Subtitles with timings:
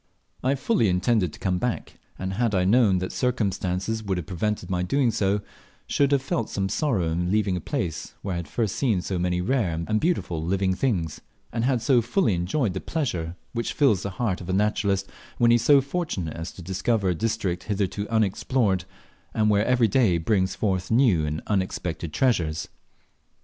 [0.43, 4.67] I fully intended to come back; and had I known that circumstances would have prevented
[4.67, 5.41] my doing so,
[5.85, 9.19] shoed have felt some sorrow in leaving a place where I had first seen so
[9.19, 11.21] many rare and beautiful living things,
[11.53, 15.51] and bad so fully enjoyed the pleasure which fills the heart of the naturalist when
[15.51, 18.85] he is so fortunate as to discover a district hitherto unexplored,
[19.35, 22.69] and where every day brings forth new and unexpected treasures.